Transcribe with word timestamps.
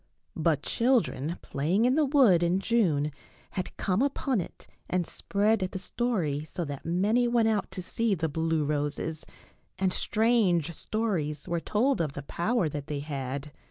But 0.35 0.63
children 0.63 1.37
playing 1.43 1.85
in 1.85 1.93
the 1.93 2.05
wood 2.07 2.41
in 2.41 2.57
June 2.59 3.11
had 3.51 3.77
come 3.77 4.01
upon 4.01 4.41
it 4.41 4.65
and 4.89 5.05
spread 5.05 5.59
the 5.59 5.77
story, 5.77 6.43
so 6.43 6.65
that 6.65 6.83
many 6.83 7.27
went 7.27 7.49
out 7.49 7.69
to 7.69 7.83
see 7.83 8.15
the 8.15 8.27
blue 8.27 8.65
roses, 8.65 9.23
and 9.77 9.93
strange 9.93 10.73
stories 10.73 11.47
were 11.47 11.59
told 11.59 12.01
of 12.01 12.13
the 12.13 12.23
power 12.23 12.67
that 12.67 12.87
they 12.87 13.01
had. 13.01 13.51